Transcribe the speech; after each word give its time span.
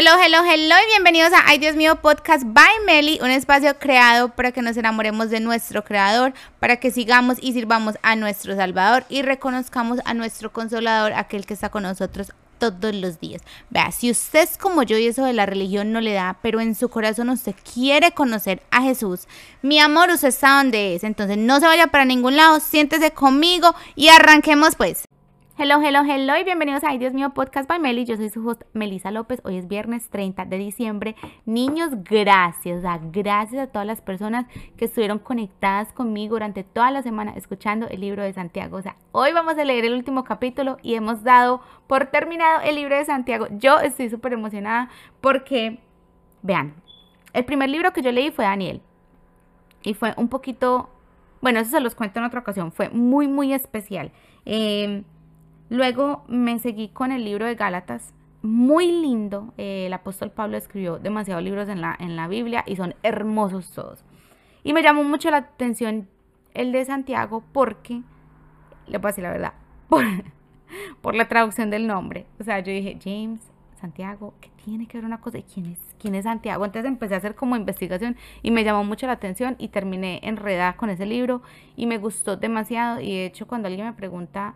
Hello, 0.00 0.12
hello, 0.22 0.44
hello 0.44 0.76
y 0.80 0.90
bienvenidos 0.90 1.32
a 1.32 1.42
Ay 1.48 1.58
Dios 1.58 1.74
mío 1.74 1.96
Podcast 1.96 2.44
by 2.46 2.84
Meli, 2.86 3.18
un 3.20 3.30
espacio 3.30 3.80
creado 3.80 4.28
para 4.28 4.52
que 4.52 4.62
nos 4.62 4.76
enamoremos 4.76 5.28
de 5.28 5.40
nuestro 5.40 5.82
creador, 5.82 6.34
para 6.60 6.76
que 6.76 6.92
sigamos 6.92 7.38
y 7.40 7.52
sirvamos 7.52 7.96
a 8.02 8.14
nuestro 8.14 8.54
Salvador 8.54 9.04
y 9.08 9.22
reconozcamos 9.22 9.98
a 10.04 10.14
nuestro 10.14 10.52
consolador, 10.52 11.14
aquel 11.14 11.46
que 11.46 11.54
está 11.54 11.70
con 11.70 11.82
nosotros 11.82 12.30
todos 12.58 12.94
los 12.94 13.18
días. 13.18 13.42
Vea, 13.70 13.90
si 13.90 14.08
usted 14.12 14.44
es 14.44 14.56
como 14.56 14.84
yo 14.84 14.96
y 14.98 15.08
eso 15.08 15.24
de 15.24 15.32
la 15.32 15.46
religión 15.46 15.90
no 15.90 16.00
le 16.00 16.12
da, 16.12 16.38
pero 16.42 16.60
en 16.60 16.76
su 16.76 16.88
corazón 16.90 17.28
usted 17.30 17.56
quiere 17.74 18.12
conocer 18.12 18.62
a 18.70 18.82
Jesús, 18.82 19.26
mi 19.62 19.80
amor, 19.80 20.10
usted 20.10 20.28
está 20.28 20.58
donde 20.58 20.94
es, 20.94 21.02
entonces 21.02 21.38
no 21.38 21.58
se 21.58 21.66
vaya 21.66 21.88
para 21.88 22.04
ningún 22.04 22.36
lado, 22.36 22.60
siéntese 22.60 23.10
conmigo 23.10 23.74
y 23.96 24.10
arranquemos 24.10 24.76
pues. 24.76 25.07
Hello, 25.60 25.82
hello, 25.82 26.02
hello 26.08 26.36
y 26.36 26.44
bienvenidos 26.44 26.84
a 26.84 26.90
Ay 26.90 26.98
Dios 26.98 27.12
mío 27.14 27.30
Podcast 27.30 27.68
by 27.68 27.80
Meli. 27.80 28.04
Yo 28.04 28.16
soy 28.16 28.30
su 28.30 28.48
host 28.48 28.62
Melisa 28.74 29.10
López. 29.10 29.40
Hoy 29.42 29.56
es 29.56 29.66
viernes 29.66 30.08
30 30.08 30.44
de 30.44 30.56
diciembre. 30.56 31.16
Niños, 31.46 31.90
gracias, 32.04 32.84
gracias 33.10 33.62
a 33.64 33.66
todas 33.66 33.84
las 33.84 34.00
personas 34.00 34.46
que 34.76 34.84
estuvieron 34.84 35.18
conectadas 35.18 35.92
conmigo 35.92 36.36
durante 36.36 36.62
toda 36.62 36.92
la 36.92 37.02
semana 37.02 37.32
escuchando 37.32 37.88
el 37.88 38.02
libro 38.02 38.22
de 38.22 38.32
Santiago. 38.32 38.76
O 38.76 38.82
sea, 38.82 38.94
hoy 39.10 39.32
vamos 39.32 39.58
a 39.58 39.64
leer 39.64 39.84
el 39.84 39.94
último 39.94 40.22
capítulo 40.22 40.76
y 40.80 40.94
hemos 40.94 41.24
dado 41.24 41.60
por 41.88 42.06
terminado 42.06 42.60
el 42.60 42.76
libro 42.76 42.96
de 42.96 43.04
Santiago. 43.04 43.48
Yo 43.50 43.80
estoy 43.80 44.10
súper 44.10 44.34
emocionada 44.34 44.90
porque, 45.20 45.80
vean, 46.40 46.72
el 47.32 47.44
primer 47.44 47.68
libro 47.68 47.92
que 47.92 48.02
yo 48.02 48.12
leí 48.12 48.30
fue 48.30 48.44
Daniel 48.44 48.80
y 49.82 49.94
fue 49.94 50.14
un 50.18 50.28
poquito, 50.28 50.88
bueno, 51.40 51.58
eso 51.58 51.72
se 51.72 51.80
los 51.80 51.96
cuento 51.96 52.20
en 52.20 52.26
otra 52.26 52.38
ocasión, 52.38 52.70
fue 52.70 52.90
muy, 52.90 53.26
muy 53.26 53.52
especial. 53.52 54.12
Eh, 54.46 55.02
Luego 55.70 56.24
me 56.28 56.58
seguí 56.58 56.88
con 56.88 57.12
el 57.12 57.24
libro 57.24 57.46
de 57.46 57.54
Gálatas, 57.54 58.14
muy 58.42 58.90
lindo. 58.90 59.52
Eh, 59.58 59.86
el 59.86 59.92
apóstol 59.92 60.30
Pablo 60.30 60.56
escribió 60.56 60.98
demasiados 60.98 61.42
libros 61.42 61.68
en 61.68 61.80
la, 61.80 61.96
en 61.98 62.16
la 62.16 62.28
Biblia 62.28 62.64
y 62.66 62.76
son 62.76 62.94
hermosos 63.02 63.72
todos. 63.72 64.04
Y 64.64 64.72
me 64.72 64.82
llamó 64.82 65.04
mucho 65.04 65.30
la 65.30 65.38
atención 65.38 66.08
el 66.54 66.72
de 66.72 66.84
Santiago 66.84 67.44
porque, 67.52 68.02
le 68.86 68.98
decir 68.98 69.22
la 69.22 69.30
verdad, 69.30 69.52
por, 69.88 70.04
por 71.00 71.14
la 71.14 71.28
traducción 71.28 71.70
del 71.70 71.86
nombre. 71.86 72.26
O 72.40 72.44
sea, 72.44 72.60
yo 72.60 72.72
dije, 72.72 72.98
James, 73.02 73.40
Santiago, 73.80 74.34
¿qué 74.40 74.50
tiene 74.64 74.86
que 74.86 74.98
ver 74.98 75.04
una 75.04 75.20
cosa? 75.20 75.38
¿Y 75.38 75.42
quién 75.42 75.66
es, 75.66 75.78
quién 75.98 76.14
es 76.14 76.24
Santiago? 76.24 76.64
Entonces 76.64 76.90
empecé 76.90 77.14
a 77.14 77.18
hacer 77.18 77.34
como 77.34 77.56
investigación 77.56 78.16
y 78.42 78.50
me 78.50 78.64
llamó 78.64 78.84
mucho 78.84 79.06
la 79.06 79.12
atención 79.12 79.54
y 79.58 79.68
terminé 79.68 80.20
enredada 80.22 80.76
con 80.76 80.90
ese 80.90 81.06
libro 81.06 81.42
y 81.76 81.86
me 81.86 81.98
gustó 81.98 82.36
demasiado. 82.36 83.00
Y 83.00 83.12
de 83.12 83.26
hecho, 83.26 83.46
cuando 83.46 83.68
alguien 83.68 83.86
me 83.86 83.92
pregunta 83.92 84.54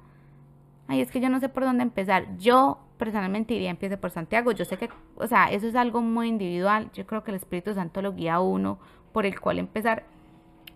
ay, 0.93 1.01
es 1.01 1.11
que 1.11 1.21
yo 1.21 1.29
no 1.29 1.41
sé 1.41 1.49
por 1.49 1.65
dónde 1.65 1.83
empezar. 1.83 2.37
Yo 2.39 2.79
personalmente 2.99 3.55
diría 3.55 3.71
empiece 3.71 3.97
por 3.97 4.11
Santiago. 4.11 4.53
Yo 4.53 4.65
sé 4.65 4.77
que, 4.77 4.89
o 5.17 5.27
sea, 5.27 5.51
eso 5.51 5.67
es 5.67 5.75
algo 5.75 6.01
muy 6.03 6.29
individual. 6.29 6.91
Yo 6.93 7.07
creo 7.07 7.25
que 7.25 7.31
el 7.31 7.37
Espíritu 7.37 7.75
Santo 7.75 8.03
lo 8.03 8.15
guía 8.15 8.35
a 8.35 8.41
uno 8.41 8.79
por 9.13 9.27
el 9.27 9.41
cual 9.41 9.59
empezar. 9.59 10.05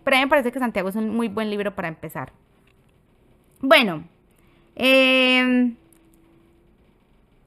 Pero 0.03 0.17
a 0.17 0.19
mí 0.19 0.25
me 0.25 0.29
parece 0.29 0.51
que 0.51 0.59
Santiago 0.59 0.89
es 0.89 0.95
un 0.95 1.09
muy 1.09 1.27
buen 1.27 1.49
libro 1.49 1.75
para 1.75 1.87
empezar. 1.87 2.31
Bueno, 3.61 4.03
em, 4.75 5.75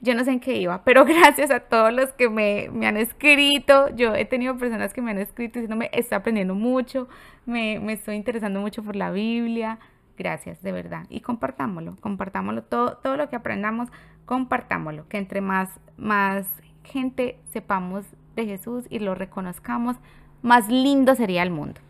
yo 0.01 0.15
no 0.15 0.25
sé 0.25 0.33
en 0.33 0.41
qué 0.41 0.57
iba, 0.57 0.83
pero 0.85 1.05
gracias 1.07 1.51
a 1.51 1.61
todos 1.61 1.93
los 1.93 2.13
que 2.13 2.29
me, 2.29 2.69
me, 2.73 2.87
han 2.87 2.97
escrito. 2.97 3.89
Yo 3.95 4.15
he 4.15 4.25
tenido 4.25 4.57
personas 4.57 4.93
que 4.93 5.03
me 5.03 5.11
han 5.11 5.19
escrito 5.19 5.59
diciéndome, 5.59 5.91
estoy 5.93 6.17
aprendiendo 6.17 6.55
mucho, 6.55 7.09
me, 7.47 7.79
me 7.81 7.95
estoy 7.95 8.17
interesando 8.17 8.61
mucho 8.61 8.83
por 8.83 8.97
la 8.97 9.11
Biblia. 9.11 9.79
Gracias, 10.21 10.61
de 10.61 10.71
verdad. 10.71 11.07
Y 11.09 11.23
compartámoslo, 11.23 11.97
compartámoslo. 11.97 12.63
Todo, 12.63 12.99
todo 12.99 13.17
lo 13.17 13.31
que 13.31 13.37
aprendamos, 13.37 13.89
compartámoslo. 14.27 15.09
Que 15.09 15.17
entre 15.17 15.41
más, 15.41 15.81
más 15.97 16.47
gente 16.85 17.41
sepamos 17.53 18.05
de 18.37 18.45
Jesús 18.45 18.85
y 18.91 18.99
lo 18.99 19.15
reconozcamos, 19.15 19.97
más 20.43 20.69
lindo 20.69 21.15
sería 21.15 21.43
el 21.43 21.51
mundo. 21.51 21.81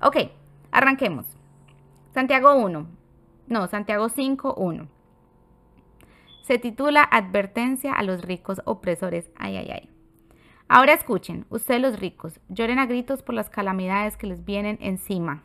Ok, 0.00 0.18
arranquemos. 0.70 1.26
Santiago 2.14 2.54
1. 2.54 2.86
No, 3.48 3.66
Santiago 3.66 4.08
5, 4.08 4.54
1. 4.54 4.86
Se 6.42 6.58
titula 6.60 7.02
Advertencia 7.02 7.92
a 7.94 8.04
los 8.04 8.22
ricos 8.22 8.62
opresores. 8.66 9.32
Ay, 9.36 9.56
ay, 9.56 9.70
ay. 9.72 9.90
Ahora 10.68 10.92
escuchen, 10.92 11.44
ustedes 11.50 11.80
los 11.80 11.98
ricos, 11.98 12.38
lloren 12.48 12.78
a 12.78 12.86
gritos 12.86 13.24
por 13.24 13.34
las 13.34 13.50
calamidades 13.50 14.16
que 14.16 14.28
les 14.28 14.44
vienen 14.44 14.78
encima. 14.80 15.42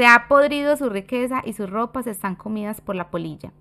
Se 0.00 0.06
ha 0.06 0.28
podrido 0.28 0.78
su 0.78 0.88
riqueza 0.88 1.42
y 1.44 1.52
sus 1.52 1.68
ropas 1.68 2.06
están 2.06 2.34
comidas 2.34 2.80
por 2.80 2.96
la 2.96 3.10
polilla. 3.10 3.52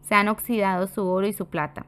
Se 0.00 0.14
han 0.14 0.28
oxidado 0.28 0.86
su 0.86 1.06
oro 1.06 1.26
y 1.26 1.34
su 1.34 1.48
plata. 1.48 1.84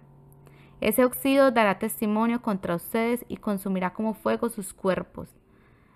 Ese 0.82 1.06
oxido 1.06 1.52
dará 1.52 1.78
testimonio 1.78 2.42
contra 2.42 2.74
ustedes 2.74 3.24
y 3.28 3.38
consumirá 3.38 3.94
como 3.94 4.12
fuego 4.12 4.50
sus 4.50 4.74
cuerpos. 4.74 5.34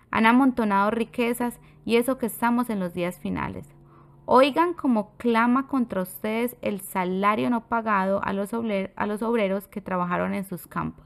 Han 0.09 0.25
amontonado 0.25 0.89
riquezas 0.89 1.59
y 1.85 1.97
eso 1.97 2.17
que 2.17 2.25
estamos 2.25 2.71
en 2.71 2.79
los 2.79 2.95
días 2.95 3.19
finales. 3.19 3.67
Oigan 4.25 4.73
como 4.73 5.11
clama 5.17 5.67
contra 5.67 6.01
ustedes 6.01 6.57
el 6.63 6.81
salario 6.81 7.51
no 7.51 7.67
pagado 7.67 8.23
a 8.23 8.33
los, 8.33 8.49
a 8.95 9.05
los 9.05 9.21
obreros 9.21 9.67
que 9.67 9.81
trabajaron 9.81 10.33
en 10.33 10.45
sus 10.45 10.65
campos. 10.65 11.05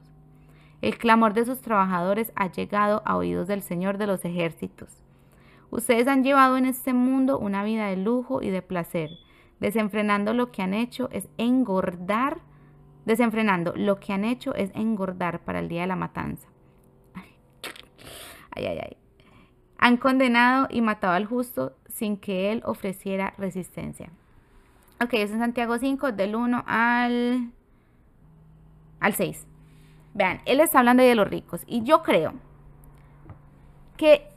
El 0.80 0.96
clamor 0.96 1.34
de 1.34 1.44
sus 1.44 1.60
trabajadores 1.60 2.32
ha 2.34 2.50
llegado 2.50 3.02
a 3.04 3.18
oídos 3.18 3.46
del 3.46 3.60
Señor 3.60 3.98
de 3.98 4.06
los 4.06 4.24
ejércitos. 4.24 5.03
Ustedes 5.74 6.06
han 6.06 6.22
llevado 6.22 6.56
en 6.56 6.66
este 6.66 6.92
mundo 6.94 7.36
una 7.36 7.64
vida 7.64 7.88
de 7.88 7.96
lujo 7.96 8.40
y 8.40 8.50
de 8.50 8.62
placer. 8.62 9.10
Desenfrenando 9.58 10.32
lo 10.32 10.52
que 10.52 10.62
han 10.62 10.72
hecho 10.72 11.08
es 11.10 11.28
engordar. 11.36 12.42
Desenfrenando 13.06 13.72
lo 13.74 13.98
que 13.98 14.12
han 14.12 14.24
hecho 14.24 14.54
es 14.54 14.70
engordar 14.76 15.40
para 15.40 15.58
el 15.58 15.68
día 15.68 15.80
de 15.80 15.88
la 15.88 15.96
matanza. 15.96 16.46
Ay, 18.52 18.66
ay, 18.66 18.78
ay. 18.84 18.96
Han 19.78 19.96
condenado 19.96 20.68
y 20.70 20.80
matado 20.80 21.14
al 21.14 21.26
justo 21.26 21.74
sin 21.88 22.18
que 22.18 22.52
él 22.52 22.62
ofreciera 22.64 23.34
resistencia. 23.36 24.10
Ok, 25.02 25.14
eso 25.14 25.34
es 25.34 25.40
Santiago 25.40 25.76
5, 25.76 26.12
del 26.12 26.36
1 26.36 26.62
al, 26.68 27.50
al 29.00 29.12
6. 29.12 29.44
Vean, 30.14 30.40
él 30.44 30.60
está 30.60 30.78
hablando 30.78 31.02
de 31.02 31.16
los 31.16 31.28
ricos. 31.28 31.62
Y 31.66 31.82
yo 31.82 32.04
creo 32.04 32.34
que 33.96 34.33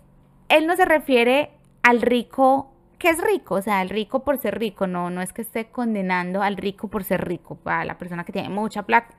él 0.49 0.67
no 0.67 0.75
se 0.75 0.85
refiere 0.85 1.51
al 1.83 2.01
rico 2.01 2.71
que 2.97 3.09
es 3.09 3.21
rico, 3.23 3.55
o 3.55 3.61
sea, 3.61 3.81
el 3.81 3.89
rico 3.89 4.23
por 4.23 4.37
ser 4.37 4.57
rico, 4.57 4.87
no, 4.87 5.09
no 5.09 5.21
es 5.21 5.31
que 5.31 5.41
esté 5.41 5.65
condenando 5.65 6.41
al 6.41 6.57
rico 6.57 6.87
por 6.87 7.03
ser 7.03 7.27
rico, 7.27 7.59
a 7.65 7.85
la 7.85 7.97
persona 7.97 8.23
que 8.23 8.31
tiene 8.31 8.49
mucha 8.49 8.83
plata, 8.83 9.13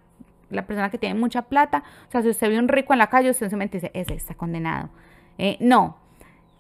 la 0.51 0.67
persona 0.67 0.91
que 0.91 0.99
tiene 0.99 1.15
mucha 1.15 1.43
plata, 1.43 1.85
o 2.09 2.11
sea, 2.11 2.23
si 2.23 2.29
usted 2.29 2.49
ve 2.49 2.59
un 2.59 2.69
rico 2.69 2.93
en 2.93 2.99
la 2.99 3.09
calle, 3.09 3.31
usted 3.31 3.49
simplemente 3.49 3.79
dice, 3.79 3.91
ese 3.95 4.15
está 4.15 4.35
condenado. 4.35 4.89
Eh, 5.37 5.57
no, 5.61 5.97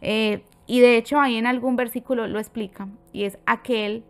eh, 0.00 0.44
y 0.66 0.80
de 0.80 0.96
hecho 0.96 1.20
ahí 1.20 1.36
en 1.36 1.46
algún 1.46 1.74
versículo 1.74 2.28
lo 2.28 2.38
explica, 2.38 2.86
y 3.12 3.24
es 3.24 3.36
aquel 3.46 4.04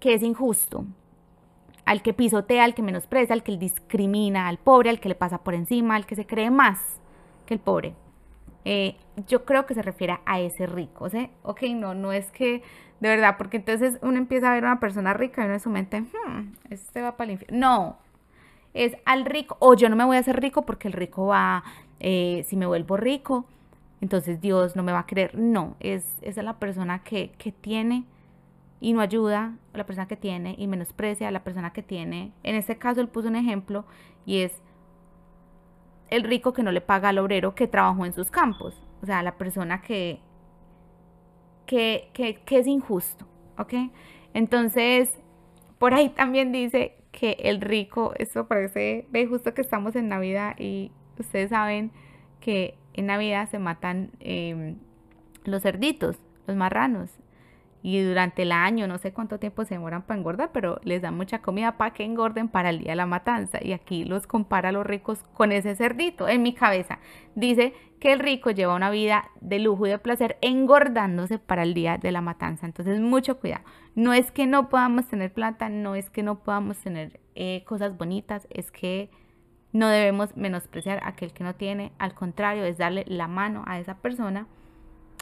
que 0.00 0.14
es 0.14 0.22
injusto, 0.22 0.86
al 1.84 2.00
que 2.00 2.14
pisotea, 2.14 2.64
al 2.64 2.74
que 2.74 2.82
menosprecia, 2.82 3.34
al 3.34 3.42
que 3.42 3.58
discrimina, 3.58 4.48
al 4.48 4.56
pobre, 4.56 4.88
al 4.88 5.00
que 5.00 5.10
le 5.10 5.14
pasa 5.14 5.38
por 5.38 5.52
encima, 5.52 5.96
al 5.96 6.06
que 6.06 6.14
se 6.14 6.26
cree 6.26 6.50
más 6.50 6.78
que 7.44 7.54
el 7.54 7.60
pobre. 7.60 7.94
Eh, 8.64 8.96
yo 9.26 9.44
creo 9.44 9.66
que 9.66 9.74
se 9.74 9.82
refiere 9.82 10.18
a 10.24 10.40
ese 10.40 10.66
rico, 10.66 11.08
¿sí? 11.08 11.30
Ok, 11.42 11.62
no, 11.74 11.94
no 11.94 12.12
es 12.12 12.30
que, 12.30 12.62
de 13.00 13.08
verdad, 13.08 13.36
porque 13.36 13.56
entonces 13.56 13.98
uno 14.02 14.18
empieza 14.18 14.50
a 14.50 14.54
ver 14.54 14.64
a 14.64 14.68
una 14.68 14.80
persona 14.80 15.14
rica 15.14 15.42
y 15.42 15.46
uno 15.46 15.54
en 15.54 15.60
su 15.60 15.70
mente, 15.70 16.00
hmm, 16.00 16.54
este 16.70 17.02
va 17.02 17.16
para 17.16 17.26
el 17.26 17.32
infierno. 17.32 17.58
No, 17.58 17.98
es 18.74 18.96
al 19.04 19.24
rico, 19.24 19.56
o 19.60 19.74
yo 19.74 19.88
no 19.88 19.96
me 19.96 20.04
voy 20.04 20.16
a 20.16 20.20
hacer 20.20 20.40
rico 20.40 20.62
porque 20.62 20.88
el 20.88 20.94
rico 20.94 21.26
va, 21.26 21.64
eh, 22.00 22.44
si 22.48 22.56
me 22.56 22.66
vuelvo 22.66 22.96
rico, 22.96 23.46
entonces 24.00 24.40
Dios 24.40 24.76
no 24.76 24.82
me 24.82 24.92
va 24.92 25.00
a 25.00 25.06
querer. 25.06 25.36
No, 25.36 25.76
es, 25.80 26.16
es 26.22 26.36
la 26.36 26.58
persona 26.58 27.02
que, 27.02 27.32
que 27.38 27.52
tiene 27.52 28.04
y 28.80 28.92
no 28.92 29.00
ayuda, 29.00 29.54
la 29.74 29.86
persona 29.86 30.08
que 30.08 30.16
tiene 30.16 30.56
y 30.58 30.66
menosprecia 30.66 31.28
a 31.28 31.30
la 31.30 31.44
persona 31.44 31.72
que 31.72 31.82
tiene. 31.82 32.32
En 32.42 32.56
este 32.56 32.78
caso 32.78 33.00
él 33.00 33.08
puso 33.08 33.28
un 33.28 33.36
ejemplo 33.36 33.84
y 34.26 34.38
es 34.38 34.60
el 36.12 36.24
rico 36.24 36.52
que 36.52 36.62
no 36.62 36.72
le 36.72 36.80
paga 36.80 37.08
al 37.08 37.18
obrero 37.18 37.54
que 37.54 37.66
trabajó 37.66 38.04
en 38.04 38.12
sus 38.12 38.30
campos. 38.30 38.80
O 39.02 39.06
sea, 39.06 39.22
la 39.22 39.36
persona 39.36 39.80
que, 39.80 40.20
que, 41.66 42.10
que, 42.12 42.58
es 42.58 42.66
injusto. 42.66 43.26
¿Ok? 43.58 43.74
Entonces, 44.34 45.18
por 45.78 45.94
ahí 45.94 46.10
también 46.10 46.52
dice 46.52 46.96
que 47.12 47.36
el 47.40 47.60
rico, 47.60 48.12
esto 48.18 48.46
parece, 48.46 49.06
ve 49.10 49.26
justo 49.26 49.54
que 49.54 49.62
estamos 49.62 49.96
en 49.96 50.08
Navidad 50.08 50.54
y 50.58 50.92
ustedes 51.18 51.50
saben 51.50 51.90
que 52.40 52.76
en 52.94 53.06
Navidad 53.06 53.48
se 53.50 53.58
matan 53.58 54.10
em, 54.20 54.76
los 55.44 55.62
cerditos, 55.62 56.18
los 56.46 56.56
marranos 56.56 57.10
y 57.82 58.00
durante 58.00 58.42
el 58.42 58.52
año, 58.52 58.86
no 58.86 58.98
sé 58.98 59.12
cuánto 59.12 59.40
tiempo 59.40 59.64
se 59.64 59.74
demoran 59.74 60.02
para 60.02 60.18
engordar, 60.18 60.50
pero 60.52 60.80
les 60.84 61.02
dan 61.02 61.16
mucha 61.16 61.42
comida 61.42 61.76
para 61.76 61.92
que 61.92 62.04
engorden 62.04 62.48
para 62.48 62.70
el 62.70 62.78
día 62.78 62.92
de 62.92 62.96
la 62.96 63.06
matanza. 63.06 63.58
Y 63.60 63.72
aquí 63.72 64.04
los 64.04 64.28
compara 64.28 64.68
a 64.68 64.72
los 64.72 64.86
ricos 64.86 65.24
con 65.34 65.50
ese 65.50 65.74
cerdito. 65.74 66.28
En 66.28 66.42
mi 66.42 66.54
cabeza 66.54 67.00
dice 67.34 67.74
que 67.98 68.12
el 68.12 68.20
rico 68.20 68.52
lleva 68.52 68.76
una 68.76 68.90
vida 68.90 69.30
de 69.40 69.58
lujo 69.58 69.86
y 69.86 69.90
de 69.90 69.98
placer 69.98 70.38
engordándose 70.42 71.38
para 71.38 71.64
el 71.64 71.74
día 71.74 71.98
de 71.98 72.12
la 72.12 72.20
matanza. 72.20 72.66
Entonces, 72.66 73.00
mucho 73.00 73.40
cuidado. 73.40 73.64
No 73.96 74.12
es 74.12 74.30
que 74.30 74.46
no 74.46 74.68
podamos 74.68 75.08
tener 75.08 75.32
plata, 75.32 75.68
no 75.68 75.96
es 75.96 76.08
que 76.08 76.22
no 76.22 76.38
podamos 76.38 76.78
tener 76.78 77.18
eh, 77.34 77.64
cosas 77.66 77.96
bonitas, 77.96 78.46
es 78.50 78.70
que 78.70 79.10
No 79.74 79.88
debemos 79.88 80.36
menospreciar 80.36 81.02
a 81.02 81.08
aquel 81.08 81.32
que 81.32 81.44
no 81.44 81.54
tiene, 81.54 81.92
al 81.98 82.14
contrario, 82.14 82.64
es 82.64 82.76
darle 82.76 83.04
la 83.08 83.26
mano 83.26 83.64
a 83.66 83.78
esa 83.80 83.94
persona. 83.96 84.46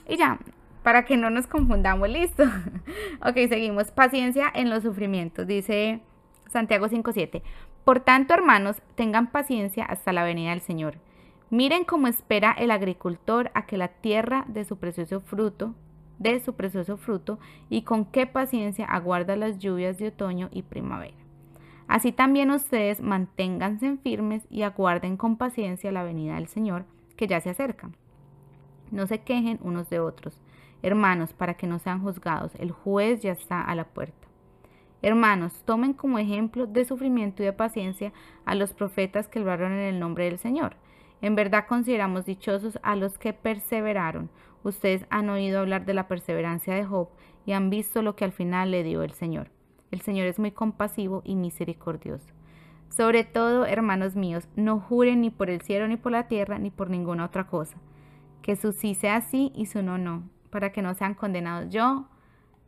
Y 0.08 0.16
ya, 0.16 0.40
para 0.82 1.04
que 1.04 1.16
no 1.16 1.30
nos 1.30 1.46
confundamos, 1.46 2.08
listo. 2.08 2.44
ok, 3.24 3.34
seguimos. 3.48 3.90
Paciencia 3.90 4.50
en 4.54 4.70
los 4.70 4.82
sufrimientos, 4.82 5.46
dice 5.46 6.00
Santiago 6.48 6.86
5.7. 6.86 7.42
Por 7.84 8.00
tanto, 8.00 8.34
hermanos, 8.34 8.82
tengan 8.94 9.30
paciencia 9.30 9.84
hasta 9.84 10.12
la 10.12 10.24
venida 10.24 10.50
del 10.50 10.60
Señor. 10.60 10.98
Miren 11.50 11.84
cómo 11.84 12.06
espera 12.06 12.52
el 12.52 12.70
agricultor 12.70 13.50
a 13.54 13.66
que 13.66 13.76
la 13.76 13.88
tierra 13.88 14.44
de 14.48 14.64
su 14.64 14.78
precioso 14.78 15.20
fruto, 15.20 15.74
de 16.18 16.38
su 16.38 16.54
precioso 16.54 16.96
fruto, 16.96 17.38
y 17.68 17.82
con 17.82 18.04
qué 18.04 18.26
paciencia 18.26 18.84
aguarda 18.84 19.34
las 19.36 19.58
lluvias 19.58 19.98
de 19.98 20.08
otoño 20.08 20.48
y 20.52 20.62
primavera. 20.62 21.16
Así 21.88 22.12
también 22.12 22.52
ustedes 22.52 23.00
manténganse 23.00 23.96
firmes 23.96 24.46
y 24.48 24.62
aguarden 24.62 25.16
con 25.16 25.36
paciencia 25.36 25.90
la 25.90 26.04
venida 26.04 26.36
del 26.36 26.46
Señor, 26.46 26.84
que 27.16 27.26
ya 27.26 27.40
se 27.40 27.50
acerca. 27.50 27.90
No 28.92 29.08
se 29.08 29.22
quejen 29.22 29.58
unos 29.60 29.90
de 29.90 29.98
otros, 29.98 30.40
hermanos, 30.82 31.32
para 31.32 31.54
que 31.54 31.66
no 31.66 31.78
sean 31.78 32.02
juzgados. 32.02 32.52
El 32.56 32.70
juez 32.70 33.20
ya 33.22 33.32
está 33.32 33.62
a 33.62 33.74
la 33.74 33.84
puerta. 33.84 34.28
Hermanos, 35.02 35.62
tomen 35.64 35.94
como 35.94 36.18
ejemplo 36.18 36.66
de 36.66 36.84
sufrimiento 36.84 37.42
y 37.42 37.46
de 37.46 37.52
paciencia 37.54 38.12
a 38.44 38.54
los 38.54 38.74
profetas 38.74 39.28
que 39.28 39.40
lograron 39.40 39.72
en 39.72 39.94
el 39.94 39.98
nombre 39.98 40.24
del 40.24 40.38
Señor. 40.38 40.76
En 41.22 41.34
verdad 41.34 41.66
consideramos 41.66 42.26
dichosos 42.26 42.78
a 42.82 42.96
los 42.96 43.18
que 43.18 43.32
perseveraron. 43.32 44.30
Ustedes 44.62 45.06
han 45.08 45.30
oído 45.30 45.60
hablar 45.60 45.86
de 45.86 45.94
la 45.94 46.06
perseverancia 46.06 46.74
de 46.74 46.84
Job 46.84 47.08
y 47.46 47.52
han 47.52 47.70
visto 47.70 48.02
lo 48.02 48.14
que 48.14 48.24
al 48.24 48.32
final 48.32 48.70
le 48.70 48.82
dio 48.82 49.02
el 49.02 49.12
Señor. 49.12 49.50
El 49.90 50.02
Señor 50.02 50.26
es 50.26 50.38
muy 50.38 50.52
compasivo 50.52 51.22
y 51.24 51.34
misericordioso. 51.34 52.26
Sobre 52.90 53.24
todo, 53.24 53.66
hermanos 53.66 54.16
míos, 54.16 54.48
no 54.56 54.80
juren 54.80 55.20
ni 55.20 55.30
por 55.30 55.48
el 55.48 55.62
cielo, 55.62 55.88
ni 55.88 55.96
por 55.96 56.12
la 56.12 56.28
tierra, 56.28 56.58
ni 56.58 56.70
por 56.70 56.90
ninguna 56.90 57.24
otra 57.24 57.46
cosa. 57.46 57.76
Que 58.42 58.56
su 58.56 58.72
sí 58.72 58.94
sea 58.94 59.20
sí 59.20 59.52
y 59.54 59.66
su 59.66 59.82
no 59.82 59.96
no, 59.96 60.24
para 60.50 60.72
que 60.72 60.82
no 60.82 60.94
sean 60.94 61.14
condenados. 61.14 61.70
Yo 61.70 62.06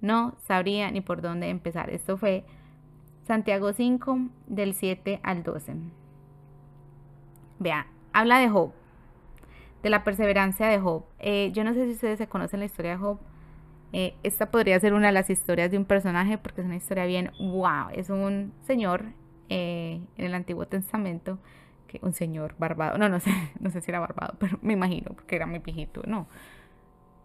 no 0.00 0.34
sabría 0.46 0.90
ni 0.90 1.00
por 1.00 1.22
dónde 1.22 1.48
empezar. 1.48 1.90
Esto 1.90 2.16
fue 2.16 2.44
Santiago 3.26 3.72
5, 3.72 4.18
del 4.46 4.74
7 4.74 5.20
al 5.22 5.42
12. 5.42 5.74
Vea, 7.58 7.86
habla 8.12 8.38
de 8.38 8.48
Job, 8.48 8.72
de 9.82 9.90
la 9.90 10.04
perseverancia 10.04 10.66
de 10.66 10.80
Job. 10.80 11.04
Eh, 11.18 11.50
yo 11.52 11.64
no 11.64 11.72
sé 11.74 11.86
si 11.86 11.92
ustedes 11.92 12.18
se 12.18 12.26
conocen 12.26 12.60
la 12.60 12.66
historia 12.66 12.92
de 12.92 12.96
Job. 12.98 13.18
Eh, 13.92 14.14
esta 14.22 14.50
podría 14.50 14.80
ser 14.80 14.94
una 14.94 15.08
de 15.08 15.12
las 15.12 15.30
historias 15.30 15.70
de 15.70 15.78
un 15.78 15.84
personaje 15.84 16.38
porque 16.38 16.62
es 16.62 16.66
una 16.66 16.76
historia 16.76 17.04
bien, 17.04 17.30
wow, 17.38 17.90
es 17.92 18.08
un 18.08 18.52
señor 18.62 19.04
eh, 19.50 20.00
en 20.16 20.24
el 20.24 20.34
Antiguo 20.34 20.66
Testamento, 20.66 21.38
que 21.86 22.00
un 22.02 22.14
señor 22.14 22.54
barbado, 22.58 22.96
no, 22.96 23.10
no 23.10 23.20
sé, 23.20 23.30
no 23.60 23.70
sé 23.70 23.82
si 23.82 23.90
era 23.90 24.00
barbado, 24.00 24.34
pero 24.38 24.58
me 24.62 24.72
imagino, 24.72 25.12
porque 25.14 25.36
era 25.36 25.46
muy 25.46 25.58
viejito, 25.58 26.02
no. 26.06 26.26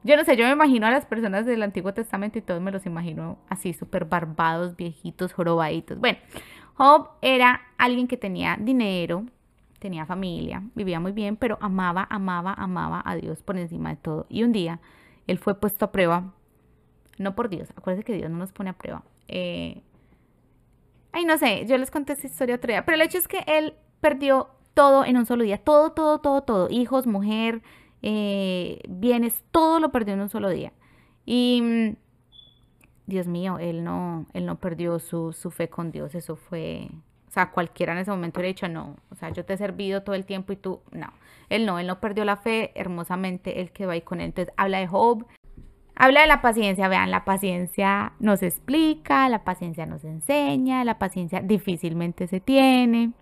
Yo 0.04 0.16
no 0.16 0.24
sé, 0.24 0.38
yo 0.38 0.46
me 0.46 0.52
imagino 0.52 0.88
a 0.88 0.92
las 0.92 1.06
personas 1.06 1.46
del 1.46 1.64
Antiguo 1.64 1.94
Testamento 1.94 2.38
y 2.40 2.42
todos 2.42 2.62
me 2.62 2.72
los 2.72 2.86
imagino 2.86 3.40
así, 3.50 3.74
súper 3.74 4.06
barbados, 4.06 4.76
viejitos, 4.76 5.34
jorobaditos. 5.34 6.00
Bueno, 6.00 6.20
Job 6.76 7.10
era 7.22 7.62
alguien 7.78 8.08
que 8.08 8.18
tenía 8.18 8.58
dinero, 8.60 9.26
tenía 9.80 10.06
familia, 10.06 10.64
vivía 10.76 11.00
muy 11.00 11.12
bien, 11.12 11.36
pero 11.36 11.58
amaba, 11.62 12.08
amaba, 12.10 12.54
amaba 12.54 13.02
a 13.06 13.16
Dios 13.16 13.44
por 13.44 13.58
encima 13.58 13.90
de 13.90 13.96
todo. 13.98 14.26
Y 14.30 14.44
un 14.44 14.52
día 14.52 14.80
él 15.26 15.40
fue 15.40 15.60
puesto 15.60 15.86
a 15.86 15.92
prueba 15.92 16.34
no 17.18 17.36
por 17.36 17.50
Dios, 17.50 17.70
acuérdense 17.76 18.06
que 18.06 18.14
Dios 18.14 18.30
no 18.30 18.38
nos 18.38 18.52
pone 18.52 18.70
a 18.70 18.74
prueba. 18.74 19.04
Eh, 19.28 19.82
ay, 21.12 21.26
no 21.26 21.38
sé, 21.38 21.66
yo 21.66 21.78
les 21.78 21.92
conté 21.92 22.14
esta 22.14 22.28
historia 22.28 22.56
otro 22.56 22.72
día, 22.72 22.86
pero 22.86 22.96
el 22.96 23.02
hecho 23.02 23.18
es 23.18 23.28
que 23.28 23.44
él 23.48 23.74
perdió 24.02 24.50
todo 24.74 25.04
en 25.06 25.18
un 25.18 25.26
solo 25.26 25.44
día, 25.44 25.58
todo, 25.58 25.92
todo, 25.92 26.20
todo, 26.20 26.42
todo, 26.44 26.68
hijos, 26.70 27.08
mujer, 27.08 27.62
eh, 28.02 28.80
bienes, 28.88 29.44
todo 29.52 29.80
lo 29.80 29.92
perdió 29.92 30.14
en 30.14 30.22
un 30.22 30.30
solo 30.30 30.50
día. 30.50 30.74
Y 31.26 31.62
mm, 31.62 31.96
Dios 33.08 33.28
mío, 33.28 33.60
él 33.60 33.84
no, 33.84 34.26
él 34.34 34.46
no 34.46 34.60
perdió 34.60 35.00
su, 35.00 35.34
su 35.34 35.52
fe 35.52 35.70
con 35.70 35.92
Dios, 35.92 36.16
eso 36.16 36.36
fue, 36.36 36.90
o 37.28 37.32
sea, 37.32 37.52
cualquiera 37.52 37.94
en 37.94 38.00
ese 38.00 38.12
momento 38.12 38.40
hubiera 38.40 38.54
dicho, 38.54 38.68
no, 38.68 38.98
o 39.12 39.16
sea, 39.16 39.30
yo 39.30 39.46
te 39.46 39.54
he 39.54 39.58
servido 39.58 40.04
todo 40.04 40.16
el 40.16 40.26
tiempo 40.26 40.54
y 40.54 40.58
tú, 40.58 40.82
no. 40.92 41.14
Él 41.50 41.66
no, 41.66 41.80
él 41.80 41.88
no 41.88 42.00
perdió 42.02 42.26
la 42.26 42.36
fe, 42.36 42.72
hermosamente 42.76 43.62
él 43.62 43.72
quedó 43.72 43.92
ahí 43.92 44.02
con 44.02 44.20
él. 44.20 44.28
Entonces 44.28 44.54
habla 44.58 44.80
de 44.80 44.88
Job, 44.88 45.26
Habla 46.00 46.22
de 46.22 46.28
la 46.28 46.44
paciencia, 46.44 46.88
vean, 46.90 47.10
la 47.10 47.26
paciencia 47.26 48.14
nos 48.20 48.44
explica, 48.44 49.28
la 49.30 49.44
paciencia 49.44 49.88
nos 49.88 50.04
enseña, 50.04 50.84
la 50.84 51.00
paciencia 51.00 51.42
difícilmente 51.42 52.28
se 52.28 52.40
tiene. 52.40 53.14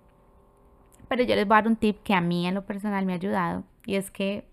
Pero 1.08 1.24
yo 1.24 1.36
les 1.36 1.48
voy 1.48 1.54
a 1.54 1.62
dar 1.62 1.68
un 1.70 1.78
tip 1.78 2.04
que 2.04 2.14
a 2.14 2.20
mí 2.20 2.46
en 2.46 2.54
lo 2.54 2.66
personal 2.66 3.06
me 3.06 3.14
ha 3.14 3.16
ayudado 3.16 3.64
y 3.86 3.96
es 3.96 4.12
que 4.12 4.46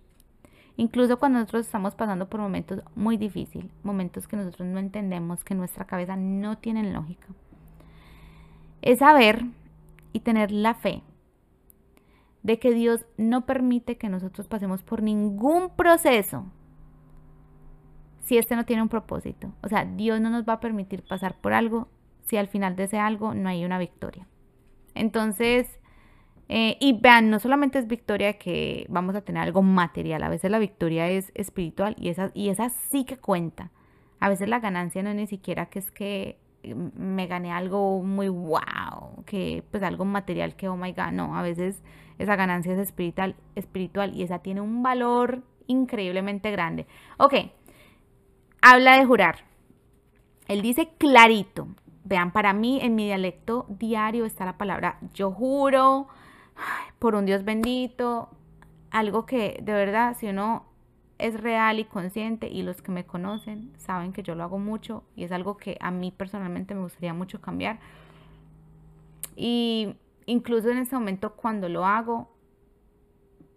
incluso 0.77 1.19
cuando 1.19 1.39
nosotros 1.39 1.67
estamos 1.67 1.95
pasando 1.95 2.29
por 2.29 2.41
momentos 2.41 2.83
muy 2.95 3.17
difíciles, 3.17 3.71
momentos 3.83 4.27
que 4.27 4.37
nosotros 4.37 4.69
no 4.69 4.79
entendemos, 4.79 5.45
que 5.45 5.55
nuestra 5.55 5.87
cabeza 5.87 6.17
no 6.17 6.59
tiene 6.59 6.93
lógica, 6.93 7.29
es 8.81 8.99
saber 8.99 9.45
y 10.13 10.21
tener 10.21 10.51
la 10.51 10.75
fe 10.75 11.03
de 12.43 12.59
que 12.59 12.73
Dios 12.73 13.07
no 13.17 13.47
permite 13.47 13.97
que 13.97 14.09
nosotros 14.09 14.49
pasemos 14.49 14.83
por 14.83 15.03
ningún 15.03 15.71
proceso 15.71 16.45
si 18.23 18.39
este 18.39 18.57
no 18.57 18.65
tiene 18.65 18.83
un 18.83 18.89
propósito. 18.89 19.53
O 19.63 19.69
sea, 19.69 19.85
Dios 19.85 20.21
no 20.21 20.31
nos 20.31 20.49
va 20.49 20.55
a 20.55 20.61
permitir 20.61 21.03
pasar 21.03 21.41
por 21.41 21.53
algo 21.53 21.89
si 22.25 22.37
al 22.37 22.49
final 22.49 22.77
de 22.77 22.85
ese 22.85 22.99
algo 22.99 23.35
no 23.35 23.49
hay 23.49 23.65
una 23.65 23.79
victoria. 23.79 24.27
Entonces, 24.95 25.79
eh, 26.55 26.77
y 26.81 26.93
vean, 26.93 27.31
no 27.31 27.39
solamente 27.39 27.79
es 27.79 27.87
victoria 27.87 28.35
que 28.35 28.85
vamos 28.91 29.15
a 29.15 29.23
tener 29.23 29.43
algo 29.43 29.63
material, 29.63 30.23
a 30.23 30.29
veces 30.29 30.51
la 30.51 30.59
victoria 30.59 31.09
es 31.09 31.33
espiritual 31.35 31.97
y 31.99 32.11
esa, 32.11 32.31
y 32.35 32.51
esa 32.51 32.69
sí 32.69 33.07
que 33.07 33.17
cuenta. 33.17 33.71
A 34.21 34.29
veces 34.29 34.51
la 34.51 34.61
ganancia 34.61 35.03
no 35.03 35.09
es 35.09 35.17
ni 35.17 35.27
siquiera 35.27 35.71
que 35.71 35.79
es 35.79 35.91
que 35.91 36.37
me 36.63 37.27
gané 37.27 37.53
algo 37.53 38.03
muy 38.03 38.29
wow, 38.29 39.25
que 39.25 39.65
pues 39.71 39.83
algo 39.83 40.05
material 40.05 40.55
que 40.55 40.69
oh 40.69 40.77
my 40.77 40.93
god, 40.93 41.13
no, 41.13 41.39
a 41.39 41.41
veces 41.41 41.83
esa 42.19 42.37
ganancia 42.37 42.75
es 42.75 42.79
espiritual, 42.81 43.35
espiritual 43.55 44.15
y 44.15 44.23
esa 44.23 44.41
tiene 44.41 44.61
un 44.61 44.83
valor 44.83 45.41
increíblemente 45.69 46.51
grande. 46.51 46.87
Ok, 47.17 47.33
habla 48.61 48.99
de 48.99 49.07
jurar. 49.07 49.37
Él 50.49 50.61
dice 50.61 50.91
clarito. 50.99 51.69
Vean, 52.05 52.31
para 52.31 52.53
mí 52.53 52.79
en 52.83 52.95
mi 52.95 53.07
dialecto 53.07 53.65
diario 53.71 54.27
está 54.27 54.45
la 54.45 54.59
palabra 54.59 54.99
yo 55.15 55.31
juro 55.31 56.09
por 56.99 57.15
un 57.15 57.27
Dios 57.27 57.45
bendito, 57.45 58.31
algo 58.91 59.27
que 59.27 59.59
de 59.63 59.73
verdad 59.73 60.17
si 60.19 60.29
uno 60.29 60.67
es 61.19 61.41
real 61.41 61.79
y 61.79 61.85
consciente 61.85 62.49
y 62.49 62.63
los 62.63 62.83
que 62.83 62.91
me 62.91 63.07
conocen 63.07 63.73
saben 63.77 64.13
que 64.13 64.23
yo 64.23 64.35
lo 64.35 64.43
hago 64.43 64.59
mucho 64.59 65.05
y 65.15 65.25
es 65.25 65.33
algo 65.33 65.57
que 65.57 65.79
a 65.81 65.91
mí 65.91 66.11
personalmente 66.11 66.75
me 66.75 66.83
gustaría 66.83 67.15
mucho 67.15 67.41
cambiar. 67.41 67.79
Y 69.37 69.97
incluso 70.27 70.71
en 70.71 70.79
ese 70.79 70.95
momento 70.95 71.35
cuando 71.35 71.69
lo 71.69 71.87
hago, 71.87 72.33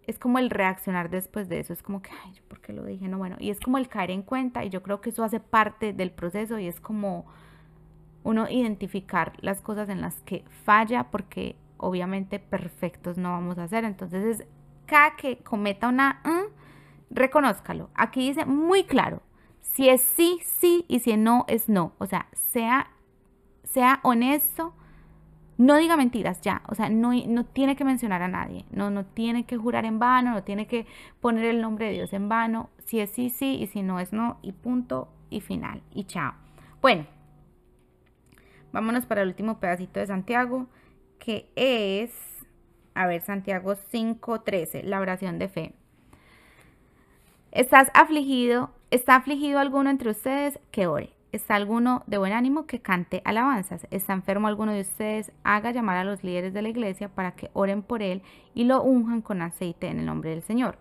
es 0.03 0.19
como 0.19 0.37
el 0.37 0.49
reaccionar 0.49 1.09
después 1.09 1.49
de 1.49 1.59
eso, 1.59 1.73
es 1.73 1.81
como 1.81 2.01
que, 2.01 2.11
ay, 2.23 2.39
¿por 2.47 2.61
qué 2.61 2.71
lo 2.73 2.85
dije? 2.85 3.07
No, 3.07 3.17
bueno, 3.17 3.37
y 3.39 3.49
es 3.49 3.59
como 3.59 3.79
el 3.79 3.87
caer 3.87 4.11
en 4.11 4.21
cuenta 4.21 4.63
y 4.63 4.69
yo 4.69 4.83
creo 4.83 5.01
que 5.01 5.09
eso 5.09 5.23
hace 5.23 5.39
parte 5.39 5.93
del 5.93 6.11
proceso 6.11 6.59
y 6.59 6.67
es 6.67 6.79
como 6.79 7.25
uno 8.23 8.49
identificar 8.49 9.33
las 9.41 9.61
cosas 9.61 9.89
en 9.89 10.01
las 10.01 10.21
que 10.21 10.45
falla 10.63 11.05
porque 11.11 11.55
obviamente 11.77 12.39
perfectos 12.39 13.17
no 13.17 13.31
vamos 13.31 13.57
a 13.57 13.63
hacer, 13.63 13.83
entonces 13.83 14.23
es 14.23 14.47
cada 14.85 15.15
que 15.15 15.37
cometa 15.37 15.89
una, 15.89 16.21
reconózcalo. 17.09 17.89
Aquí 17.95 18.27
dice 18.27 18.45
muy 18.45 18.83
claro, 18.83 19.21
si 19.61 19.89
es 19.89 20.01
sí, 20.01 20.39
sí 20.43 20.85
y 20.87 20.99
si 20.99 21.17
no 21.17 21.45
es 21.47 21.69
no, 21.69 21.93
o 21.97 22.05
sea, 22.05 22.27
sea, 22.33 22.91
sea 23.63 23.99
honesto 24.03 24.73
no 25.57 25.77
diga 25.77 25.95
mentiras 25.95 26.41
ya, 26.41 26.61
o 26.67 26.75
sea, 26.75 26.89
no, 26.89 27.13
no 27.13 27.45
tiene 27.45 27.75
que 27.75 27.85
mencionar 27.85 28.21
a 28.21 28.27
nadie, 28.27 28.65
no, 28.71 28.89
no 28.89 29.05
tiene 29.05 29.45
que 29.45 29.57
jurar 29.57 29.85
en 29.85 29.99
vano, 29.99 30.31
no 30.31 30.43
tiene 30.43 30.67
que 30.67 30.85
poner 31.21 31.45
el 31.45 31.61
nombre 31.61 31.87
de 31.87 31.93
Dios 31.93 32.13
en 32.13 32.27
vano, 32.27 32.69
si 32.85 32.99
es 32.99 33.09
sí, 33.11 33.29
sí, 33.29 33.55
y 33.55 33.67
si 33.67 33.81
no 33.81 33.99
es 33.99 34.11
no, 34.11 34.37
y 34.41 34.51
punto, 34.51 35.09
y 35.29 35.41
final, 35.41 35.81
y 35.93 36.03
chao. 36.03 36.33
Bueno, 36.81 37.05
vámonos 38.73 39.05
para 39.05 39.21
el 39.21 39.29
último 39.29 39.59
pedacito 39.59 39.99
de 39.99 40.07
Santiago, 40.07 40.67
que 41.25 41.49
es, 41.55 42.11
a 42.93 43.07
ver, 43.07 43.19
Santiago 43.21 43.73
5.13, 43.73 44.83
la 44.83 44.99
oración 44.99 45.39
de 45.39 45.47
fe. 45.47 45.73
¿Estás 47.51 47.89
afligido? 47.95 48.69
¿Está 48.91 49.15
afligido 49.15 49.57
alguno 49.57 49.89
entre 49.89 50.11
ustedes? 50.11 50.59
Que 50.69 50.85
ore. 50.85 51.13
¿Está 51.31 51.55
alguno 51.55 52.03
de 52.05 52.19
buen 52.19 52.31
ánimo 52.31 52.67
que 52.67 52.79
cante 52.79 53.23
alabanzas? 53.25 53.87
¿Está 53.89 54.13
enfermo 54.13 54.47
alguno 54.47 54.71
de 54.71 54.81
ustedes? 54.81 55.31
Haga 55.43 55.71
llamar 55.71 55.97
a 55.97 56.03
los 56.03 56.23
líderes 56.23 56.53
de 56.53 56.61
la 56.61 56.69
iglesia 56.69 57.09
para 57.09 57.31
que 57.31 57.49
oren 57.53 57.81
por 57.81 58.03
él 58.03 58.21
y 58.53 58.65
lo 58.65 58.83
unjan 58.83 59.23
con 59.23 59.41
aceite 59.41 59.87
en 59.87 59.99
el 59.99 60.05
nombre 60.05 60.29
del 60.29 60.43
Señor. 60.43 60.77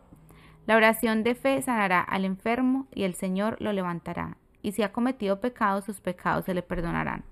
La 0.67 0.77
oración 0.77 1.23
de 1.23 1.35
fe 1.35 1.63
sanará 1.63 2.03
al 2.03 2.27
enfermo 2.27 2.87
y 2.95 3.05
el 3.05 3.15
Señor 3.15 3.57
lo 3.61 3.73
levantará. 3.73 4.37
Y 4.61 4.73
si 4.73 4.83
ha 4.83 4.93
cometido 4.93 5.41
pecados, 5.41 5.87
sus 5.87 6.01
pecados 6.01 6.45
se 6.45 6.53
le 6.53 6.63
perdonarán. 6.63 7.25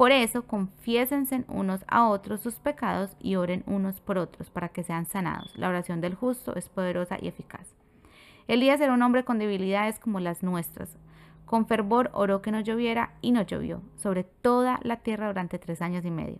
Por 0.00 0.12
eso 0.12 0.46
confiésense 0.46 1.44
unos 1.46 1.84
a 1.86 2.08
otros 2.08 2.40
sus 2.40 2.54
pecados 2.54 3.14
y 3.20 3.36
oren 3.36 3.62
unos 3.66 4.00
por 4.00 4.16
otros 4.16 4.48
para 4.48 4.70
que 4.70 4.82
sean 4.82 5.04
sanados. 5.04 5.54
La 5.58 5.68
oración 5.68 6.00
del 6.00 6.14
justo 6.14 6.56
es 6.56 6.70
poderosa 6.70 7.18
y 7.20 7.28
eficaz. 7.28 7.68
Elías 8.48 8.80
era 8.80 8.94
un 8.94 9.02
hombre 9.02 9.26
con 9.26 9.38
debilidades 9.38 9.98
como 9.98 10.18
las 10.18 10.42
nuestras. 10.42 10.96
Con 11.44 11.66
fervor 11.66 12.08
oró 12.14 12.40
que 12.40 12.50
no 12.50 12.60
lloviera 12.60 13.12
y 13.20 13.32
no 13.32 13.42
llovió 13.42 13.82
sobre 13.96 14.24
toda 14.24 14.80
la 14.84 14.96
tierra 14.96 15.26
durante 15.26 15.58
tres 15.58 15.82
años 15.82 16.06
y 16.06 16.10
medio. 16.10 16.38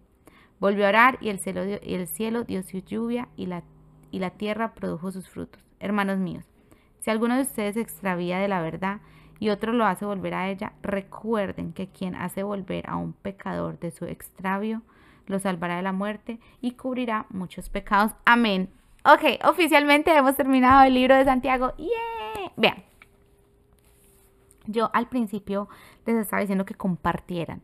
Volvió 0.59 0.87
a 0.87 0.89
orar 0.89 1.19
y 1.21 1.29
el 1.29 1.39
cielo 1.39 1.67
dio, 1.67 1.79
el 1.83 2.09
cielo 2.09 2.45
dio 2.45 2.63
su 2.63 2.79
lluvia 2.79 3.29
y 3.37 3.45
la, 3.45 3.63
y 4.11 4.21
la 4.21 4.31
tierra 4.31 4.73
produjo 4.73 5.13
sus 5.13 5.29
frutos. 5.29 5.63
Hermanos 5.81 6.17
míos, 6.17 6.47
si 7.01 7.11
alguno 7.11 7.37
de 7.37 7.43
ustedes 7.43 7.75
se 7.75 7.83
extravía 7.83 8.39
de 8.39 8.49
la 8.49 8.63
verdad 8.63 9.03
y 9.41 9.49
otro 9.49 9.73
lo 9.73 9.87
hace 9.87 10.05
volver 10.05 10.35
a 10.35 10.51
ella, 10.51 10.75
recuerden 10.83 11.73
que 11.73 11.89
quien 11.89 12.15
hace 12.15 12.43
volver 12.43 12.89
a 12.89 12.97
un 12.97 13.15
pecador 13.15 13.81
de 13.81 13.91
su 13.91 14.05
extravio 14.05 14.83
lo 15.27 15.39
salvará 15.39 15.77
de 15.77 15.83
la 15.83 15.93
muerte 15.93 16.39
y 16.61 16.73
cubrirá 16.73 17.27
muchos 17.31 17.71
pecados. 17.71 18.13
Amén. 18.27 18.69
Ok, 19.05 19.45
oficialmente 19.49 20.15
hemos 20.15 20.37
terminado 20.37 20.83
el 20.85 20.95
libro 20.95 21.17
de 21.17 21.25
Santiago. 21.25 21.73
¡Yeah! 21.79 22.53
Vean, 22.57 22.85
yo 24.67 24.91
al 24.93 25.09
principio 25.09 25.69
les 26.05 26.17
estaba 26.17 26.41
diciendo 26.41 26.67
que 26.67 26.75
compartieran. 26.75 27.63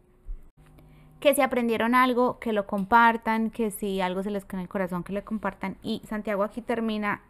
Que 1.21 1.35
si 1.35 1.43
aprendieron 1.43 1.95
algo, 1.95 2.39
que 2.39 2.55
lo 2.55 2.67
compartan, 2.67 3.51
que 3.51 3.71
si 3.71 4.01
algo 4.01 4.23
se 4.23 4.31
les 4.31 4.45
queda 4.45 4.59
en 4.59 4.63
el 4.63 4.69
corazón, 4.69 5.05
que 5.05 5.13
le 5.13 5.25
compartan. 5.25 5.77
Y 5.83 6.01
Santiago 6.07 6.43
aquí 6.43 6.63
termina 6.63 7.23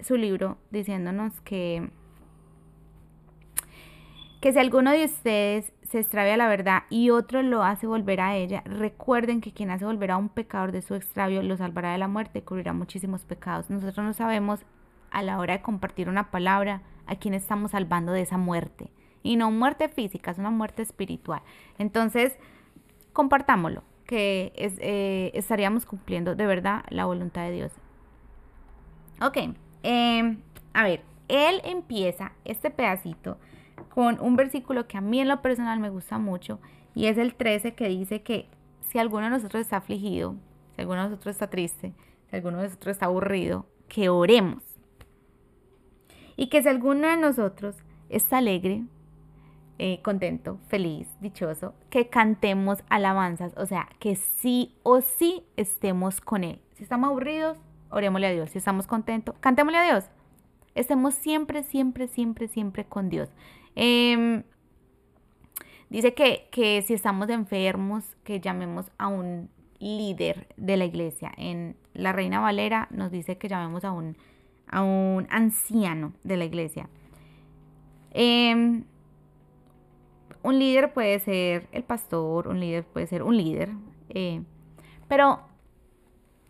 su 0.00 0.16
libro 0.16 0.58
diciéndonos 0.70 1.40
que, 1.40 1.90
que 4.40 4.52
si 4.52 4.58
alguno 4.58 4.92
de 4.92 5.04
ustedes 5.04 5.72
se 5.82 6.00
extravia 6.00 6.36
la 6.36 6.48
verdad 6.48 6.82
y 6.90 7.10
otro 7.10 7.42
lo 7.42 7.62
hace 7.62 7.86
volver 7.86 8.20
a 8.20 8.36
ella, 8.36 8.62
recuerden 8.64 9.40
que 9.40 9.52
quien 9.52 9.70
hace 9.70 9.84
volver 9.84 10.10
a 10.10 10.16
un 10.16 10.28
pecador 10.28 10.70
de 10.70 10.82
su 10.82 10.94
extravio 10.94 11.42
lo 11.42 11.56
salvará 11.56 11.92
de 11.92 11.98
la 11.98 12.08
muerte 12.08 12.40
y 12.40 12.42
cubrirá 12.42 12.72
muchísimos 12.72 13.24
pecados. 13.24 13.70
Nosotros 13.70 14.04
no 14.04 14.12
sabemos 14.12 14.60
a 15.10 15.22
la 15.22 15.38
hora 15.38 15.54
de 15.54 15.62
compartir 15.62 16.08
una 16.08 16.30
palabra 16.30 16.82
a 17.06 17.16
quién 17.16 17.34
estamos 17.34 17.70
salvando 17.70 18.12
de 18.12 18.22
esa 18.22 18.36
muerte 18.36 18.90
y 19.22 19.36
no 19.36 19.50
muerte 19.50 19.88
física, 19.88 20.30
es 20.30 20.38
una 20.38 20.50
muerte 20.50 20.82
espiritual. 20.82 21.42
Entonces, 21.78 22.38
compartámoslo, 23.12 23.82
que 24.06 24.52
eh, 24.56 25.30
estaríamos 25.34 25.84
cumpliendo 25.84 26.34
de 26.34 26.46
verdad 26.46 26.84
la 26.90 27.04
voluntad 27.06 27.42
de 27.42 27.52
Dios. 27.52 27.72
Ok, 29.20 29.36
em, 29.82 30.40
a 30.72 30.84
ver, 30.84 31.02
él 31.28 31.60
empieza 31.64 32.32
este 32.44 32.70
pedacito 32.70 33.36
con 33.88 34.20
un 34.20 34.36
versículo 34.36 34.86
que 34.86 34.98
a 34.98 35.00
mí 35.00 35.20
en 35.20 35.28
lo 35.28 35.42
personal 35.42 35.80
me 35.80 35.90
gusta 35.90 36.18
mucho 36.18 36.60
y 36.94 37.06
es 37.06 37.18
el 37.18 37.34
13 37.34 37.74
que 37.74 37.88
dice 37.88 38.22
que 38.22 38.48
si 38.80 38.98
alguno 38.98 39.24
de 39.24 39.30
nosotros 39.30 39.60
está 39.60 39.78
afligido, 39.78 40.36
si 40.74 40.80
alguno 40.80 41.02
de 41.02 41.08
nosotros 41.10 41.34
está 41.34 41.48
triste, 41.48 41.94
si 42.28 42.36
alguno 42.36 42.58
de 42.58 42.64
nosotros 42.64 42.92
está 42.92 43.06
aburrido, 43.06 43.66
que 43.88 44.08
oremos. 44.08 44.62
Y 46.36 46.48
que 46.48 46.62
si 46.62 46.68
alguno 46.68 47.08
de 47.08 47.16
nosotros 47.16 47.76
está 48.08 48.38
alegre, 48.38 48.84
eh, 49.78 50.00
contento, 50.02 50.58
feliz, 50.68 51.08
dichoso, 51.20 51.74
que 51.90 52.08
cantemos 52.08 52.82
alabanzas, 52.88 53.52
o 53.56 53.66
sea, 53.66 53.88
que 53.98 54.16
sí 54.16 54.76
o 54.82 55.00
sí 55.00 55.44
estemos 55.56 56.20
con 56.20 56.44
Él. 56.44 56.60
Si 56.74 56.82
estamos 56.82 57.10
aburridos, 57.10 57.58
orémosle 57.90 58.26
a 58.26 58.32
Dios. 58.32 58.50
Si 58.50 58.58
estamos 58.58 58.86
contentos, 58.86 59.34
cantémosle 59.40 59.78
a 59.78 59.84
Dios. 59.84 60.04
Estemos 60.74 61.14
siempre, 61.14 61.62
siempre, 61.62 62.08
siempre, 62.08 62.48
siempre 62.48 62.84
con 62.84 63.08
Dios. 63.08 63.28
Em, 63.80 64.42
dice 65.88 66.12
que, 66.12 66.48
que 66.50 66.82
si 66.82 66.94
estamos 66.94 67.28
enfermos, 67.28 68.16
que 68.24 68.40
llamemos 68.40 68.90
a 68.98 69.06
un 69.06 69.50
líder 69.78 70.48
de 70.56 70.76
la 70.76 70.84
iglesia. 70.84 71.32
En 71.36 71.76
la 71.94 72.12
Reina 72.12 72.40
Valera 72.40 72.88
nos 72.90 73.12
dice 73.12 73.38
que 73.38 73.46
llamemos 73.46 73.84
a 73.84 73.92
un, 73.92 74.16
a 74.66 74.82
un 74.82 75.28
anciano 75.30 76.12
de 76.24 76.36
la 76.36 76.44
iglesia. 76.44 76.88
Eh, 78.10 78.82
un 80.42 80.58
líder 80.58 80.92
puede 80.92 81.20
ser 81.20 81.68
el 81.70 81.84
pastor, 81.84 82.48
un 82.48 82.58
líder 82.58 82.84
puede 82.84 83.06
ser 83.06 83.22
un 83.22 83.36
líder, 83.36 83.70
eh, 84.08 84.42
pero 85.06 85.42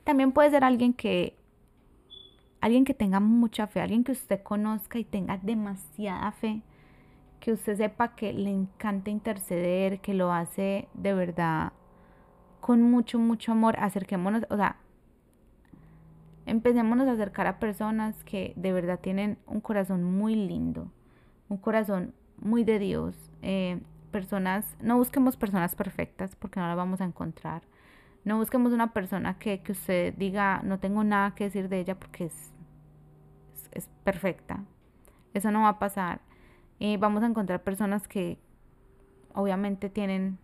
también 0.05 0.33
puede 0.33 0.49
ser 0.49 0.65
alguien 0.65 0.95
que, 0.95 1.37
alguien 2.63 2.87
que 2.87 2.95
tenga 2.95 3.21
mucha 3.21 3.67
fe, 3.67 3.83
alguien 3.83 4.03
que 4.03 4.13
usted 4.13 4.43
conozca 4.43 4.99
y 4.99 5.05
tenga 5.05 5.37
demasiada 5.37 6.33
fe, 6.33 6.63
que 7.41 7.53
usted 7.53 7.77
sepa 7.77 8.15
que 8.15 8.33
le 8.33 8.51
encanta 8.51 9.11
interceder, 9.11 10.01
que 10.01 10.15
lo 10.15 10.33
hace 10.33 10.89
de 10.95 11.15
verdad 11.15 11.73
con 12.61 12.83
mucho, 12.83 13.19
mucho 13.19 13.53
amor. 13.53 13.77
Acerquémonos, 13.79 14.45
o 14.51 14.57
sea, 14.57 14.77
empecémonos 16.47 17.07
a 17.09 17.13
acercar 17.13 17.47
a 17.47 17.59
personas 17.59 18.25
que 18.25 18.53
de 18.57 18.73
verdad 18.73 19.01
tienen 19.01 19.39
un 19.47 19.61
corazón 19.61 20.03
muy 20.03 20.35
lindo, 20.35 20.91
un 21.49 21.59
corazón 21.59 22.15
muy 22.41 22.65
de 22.65 22.79
Dios. 22.79 23.31
Eh, 23.43 23.81
personas, 24.11 24.77
no 24.81 24.97
busquemos 24.97 25.37
personas 25.37 25.75
perfectas 25.75 26.35
porque 26.37 26.61
no 26.61 26.67
las 26.67 26.77
vamos 26.77 27.01
a 27.01 27.05
encontrar. 27.05 27.63
No 28.25 28.39
busquemos 28.39 28.73
una 28.73 28.93
persona 28.93 29.39
que, 29.39 29.61
que 29.63 29.73
usted 29.73 30.15
diga, 30.17 30.61
no 30.65 30.79
tengo 30.81 31.05
nada 31.05 31.35
que 31.35 31.45
decir 31.45 31.69
de 31.69 31.81
ella 31.81 31.99
porque 31.99 32.27
es, 32.27 32.53
es, 33.73 33.89
perfecta. 34.05 34.65
Eso 35.35 35.51
no 35.51 35.63
va 35.63 35.69
a 35.71 35.79
pasar. 35.79 36.21
Y 36.79 36.97
vamos 36.97 37.23
a 37.23 37.27
encontrar 37.27 37.63
personas 37.63 38.07
que 38.09 38.39
obviamente 39.35 39.89
tienen 39.89 40.39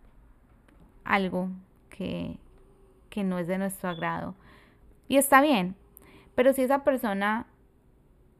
algo 1.03 1.49
que, 1.89 2.37
que 3.09 3.23
no 3.23 3.39
es 3.39 3.47
de 3.47 3.57
nuestro 3.57 3.89
agrado. 3.89 4.35
Y 5.07 5.17
está 5.17 5.41
bien. 5.41 5.75
Pero 6.35 6.53
si 6.53 6.63
esa 6.63 6.83
persona 6.83 7.47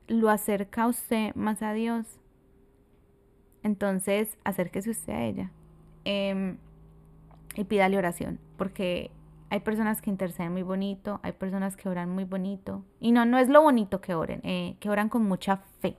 lo 0.08 0.30
acerca 0.30 0.84
a 0.84 0.88
usted 0.88 1.34
más 1.36 1.62
a 1.62 1.74
Dios, 1.74 2.20
entonces, 3.66 4.38
acérquese 4.44 4.92
usted 4.92 5.14
a 5.14 5.24
ella 5.24 5.52
em, 6.04 6.58
y 7.56 7.64
pídale 7.64 7.98
oración, 7.98 8.38
porque 8.58 9.10
hay 9.50 9.62
personas 9.62 10.04
que 10.04 10.12
interceden 10.12 10.52
muy 10.52 10.62
bonito, 10.62 11.20
hay 11.24 11.32
personas 11.32 11.76
que 11.76 11.90
oran 11.90 12.12
muy 12.12 12.26
bonito. 12.26 12.84
Y 13.00 13.12
no, 13.12 13.26
no 13.26 13.40
es 13.40 13.50
lo 13.50 13.64
bonito 13.64 14.02
que 14.02 14.14
oren, 14.14 14.40
eh, 14.44 14.76
que 14.80 14.92
oran 14.92 15.10
con 15.10 15.24
mucha 15.24 15.58
fe. 15.80 15.98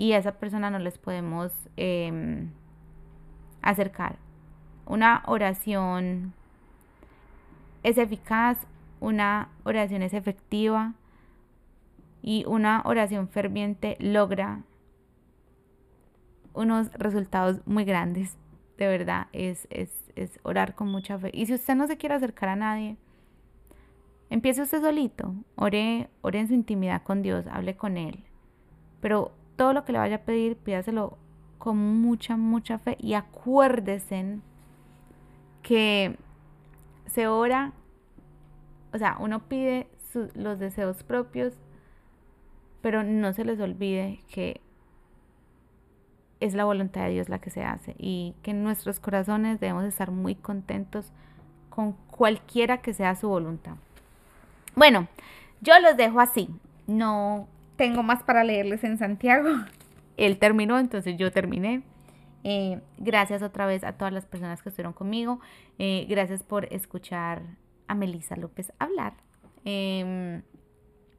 Y 0.00 0.14
a 0.14 0.16
esa 0.16 0.32
persona 0.32 0.70
no 0.70 0.78
les 0.78 0.96
podemos 0.96 1.52
em, 1.76 2.48
acercar. 3.60 4.16
Una 4.86 5.22
oración 5.26 6.32
es 7.82 7.98
eficaz, 7.98 8.66
una 8.98 9.50
oración 9.62 10.00
es 10.00 10.14
efectiva 10.14 10.94
y 12.22 12.46
una 12.46 12.80
oración 12.86 13.28
ferviente 13.28 13.98
logra 14.00 14.62
unos 16.54 16.90
resultados 16.94 17.60
muy 17.66 17.84
grandes. 17.84 18.38
De 18.78 18.86
verdad, 18.86 19.26
es, 19.34 19.68
es, 19.68 19.90
orar 20.44 20.74
con 20.74 20.88
mucha 20.88 21.18
fe. 21.18 21.30
Y 21.34 21.44
si 21.44 21.52
usted 21.52 21.74
no 21.74 21.86
se 21.86 21.98
quiere 21.98 22.14
acercar 22.14 22.48
a 22.48 22.56
nadie, 22.56 22.96
empiece 24.30 24.62
usted 24.62 24.80
solito. 24.80 25.34
Ore, 25.56 26.08
ore 26.22 26.38
en 26.40 26.48
su 26.48 26.54
intimidad 26.54 27.02
con 27.02 27.20
Dios, 27.20 27.46
hable 27.48 27.76
con 27.76 27.98
Él. 27.98 28.24
Pero 29.02 29.32
todo 29.60 29.74
lo 29.74 29.84
que 29.84 29.92
le 29.92 29.98
vaya 29.98 30.16
a 30.16 30.20
pedir, 30.20 30.56
pídaselo 30.56 31.18
con 31.58 31.76
mucha, 31.76 32.38
mucha 32.38 32.78
fe. 32.78 32.96
Y 32.98 33.12
acuérdese 33.12 34.38
que 35.62 36.16
se 37.04 37.26
ora, 37.26 37.74
o 38.94 38.96
sea, 38.96 39.18
uno 39.20 39.40
pide 39.40 39.86
los 40.32 40.58
deseos 40.58 41.02
propios, 41.02 41.60
pero 42.80 43.02
no 43.02 43.34
se 43.34 43.44
les 43.44 43.60
olvide 43.60 44.20
que 44.30 44.62
es 46.40 46.54
la 46.54 46.64
voluntad 46.64 47.02
de 47.02 47.10
Dios 47.10 47.28
la 47.28 47.42
que 47.42 47.50
se 47.50 47.62
hace 47.62 47.94
y 47.98 48.34
que 48.42 48.52
en 48.52 48.64
nuestros 48.64 48.98
corazones 48.98 49.60
debemos 49.60 49.84
estar 49.84 50.10
muy 50.10 50.36
contentos 50.36 51.12
con 51.68 51.92
cualquiera 52.10 52.78
que 52.78 52.94
sea 52.94 53.14
su 53.14 53.28
voluntad. 53.28 53.74
Bueno, 54.74 55.06
yo 55.60 55.78
los 55.80 55.98
dejo 55.98 56.18
así. 56.18 56.48
No 56.86 57.46
tengo 57.80 58.02
más 58.02 58.22
para 58.22 58.44
leerles 58.44 58.84
en 58.84 58.98
Santiago. 58.98 59.48
Él 60.18 60.36
terminó, 60.36 60.78
entonces 60.78 61.16
yo 61.16 61.32
terminé. 61.32 61.82
Eh, 62.44 62.82
gracias 62.98 63.42
otra 63.42 63.64
vez 63.64 63.84
a 63.84 63.94
todas 63.94 64.12
las 64.12 64.26
personas 64.26 64.62
que 64.62 64.68
estuvieron 64.68 64.92
conmigo. 64.92 65.40
Eh, 65.78 66.04
gracias 66.06 66.42
por 66.42 66.70
escuchar 66.74 67.40
a 67.88 67.94
Melisa 67.94 68.36
López 68.36 68.70
hablar. 68.78 69.14
Em, 69.64 70.42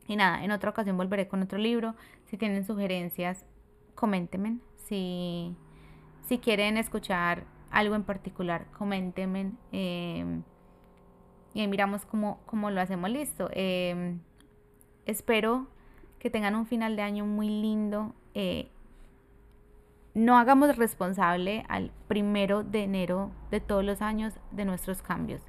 y 0.08 0.15
nada, 0.15 0.44
en 0.44 0.51
otra 0.51 0.70
ocasión 0.70 0.98
volveré 0.98 1.27
con 1.27 1.41
otro 1.41 1.58
libro. 1.58 1.96
Si 2.25 2.38
tienen 2.38 2.63
sugerencias, 2.63 3.44
coméntenme. 3.96 4.60
Si, 4.86 5.56
si 6.27 6.38
quieren 6.38 6.77
escuchar 6.77 7.44
algo 7.72 7.96
en 7.96 8.03
particular, 8.03 8.68
coméntenme. 8.77 9.53
Em, 9.72 10.44
y 11.56 11.65
miramos 11.65 12.06
cómo, 12.06 12.70
lo 12.70 12.82
hacemos 12.82 13.10
listo. 13.10 13.50
Em, 13.51 14.20
espero 15.08 15.65
que 16.22 16.30
tengan 16.30 16.54
un 16.54 16.68
final 16.68 16.96
de 16.96 17.01
año 17.01 17.25
muy 17.25 17.50
lindo. 17.50 18.13
Eh, 18.36 18.70
no 20.13 20.38
hagamos 20.38 20.78
responsable 20.78 21.66
al 21.68 21.92
primero 22.08 22.63
de 22.63 22.84
enero 22.84 23.32
de 23.50 23.60
todos 23.60 23.84
los 23.84 24.04
años 24.04 24.36
de 24.51 24.66
nuestros 24.66 25.01
cambios. 25.01 25.42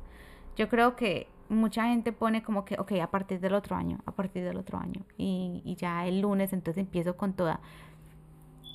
Yo 0.56 0.70
creo 0.70 0.96
que 0.96 1.28
mucha 1.50 1.88
gente 1.88 2.12
pone 2.12 2.42
como 2.42 2.64
que, 2.64 2.76
ok, 2.80 2.92
a 3.02 3.08
partir 3.08 3.38
del 3.38 3.52
otro 3.52 3.76
año, 3.76 3.98
a 4.06 4.12
partir 4.12 4.44
del 4.44 4.56
otro 4.56 4.78
año, 4.78 5.02
y, 5.18 5.76
ya 5.76 6.06
el 6.06 6.22
lunes 6.22 6.54
entonces 6.54 6.80
empiezo 6.80 7.18
con 7.18 7.34
toda. 7.34 7.60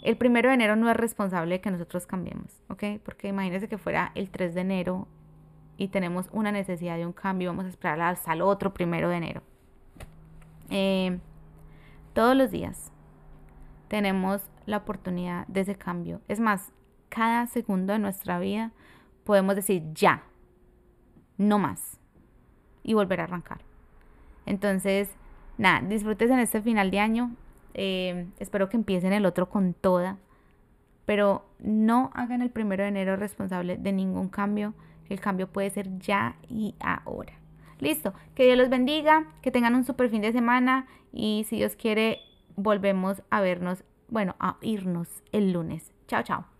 El 0.03 0.17
primero 0.17 0.49
de 0.49 0.55
enero 0.55 0.75
no 0.75 0.91
es 0.91 0.95
responsable 0.95 1.55
de 1.55 1.61
que 1.61 1.71
nosotros 1.71 2.05
cambiemos, 2.05 2.61
¿ok? 2.69 3.01
Porque 3.03 3.27
imagínense 3.29 3.67
que 3.67 3.79
fuera 3.79 4.11
el 4.13 4.29
3 4.29 4.53
de 4.53 4.61
enero 4.61 5.07
y 5.77 5.87
tenemos 5.87 6.29
una 6.31 6.51
necesidad 6.51 6.95
de 6.97 7.07
un 7.07 7.13
cambio, 7.13 7.49
vamos 7.49 7.65
a 7.65 7.69
esperar 7.69 7.99
hasta 8.01 8.33
el 8.33 8.43
otro 8.43 8.71
primero 8.71 9.09
de 9.09 9.17
enero. 9.17 9.41
Eh, 10.69 11.19
todos 12.17 12.35
los 12.35 12.49
días 12.49 12.91
tenemos 13.89 14.41
la 14.65 14.77
oportunidad 14.77 15.45
de 15.45 15.61
ese 15.61 15.75
cambio. 15.75 16.19
Es 16.27 16.39
más, 16.39 16.73
cada 17.09 17.45
segundo 17.45 17.93
de 17.93 17.99
nuestra 17.99 18.39
vida 18.39 18.71
podemos 19.23 19.55
decir 19.55 19.83
ya, 19.93 20.23
no 21.37 21.59
más, 21.59 21.99
y 22.81 22.95
volver 22.95 23.21
a 23.21 23.25
arrancar. 23.25 23.59
Entonces, 24.47 25.11
nada, 25.59 25.87
disfrutes 25.87 26.31
en 26.31 26.39
este 26.39 26.59
final 26.59 26.89
de 26.89 26.99
año. 26.99 27.35
Eh, 27.75 28.25
espero 28.39 28.67
que 28.67 28.77
empiecen 28.77 29.13
el 29.13 29.27
otro 29.27 29.47
con 29.47 29.75
toda, 29.75 30.17
pero 31.05 31.45
no 31.59 32.09
hagan 32.15 32.41
el 32.41 32.49
primero 32.49 32.81
de 32.81 32.89
enero 32.89 33.15
responsable 33.15 33.77
de 33.77 33.93
ningún 33.93 34.29
cambio. 34.29 34.73
El 35.07 35.19
cambio 35.19 35.51
puede 35.51 35.69
ser 35.69 35.99
ya 35.99 36.35
y 36.49 36.73
ahora. 36.79 37.33
Listo, 37.79 38.13
que 38.35 38.45
Dios 38.45 38.57
los 38.57 38.69
bendiga, 38.69 39.27
que 39.41 39.51
tengan 39.51 39.75
un 39.75 39.83
super 39.83 40.09
fin 40.09 40.21
de 40.21 40.31
semana 40.31 40.87
y 41.11 41.45
si 41.47 41.57
Dios 41.57 41.75
quiere, 41.75 42.21
volvemos 42.55 43.21
a 43.29 43.41
vernos, 43.41 43.83
bueno, 44.07 44.35
a 44.39 44.57
irnos 44.61 45.23
el 45.31 45.53
lunes. 45.53 45.91
Chao, 46.07 46.23
chao. 46.23 46.56